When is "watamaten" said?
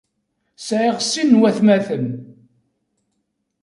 1.39-2.07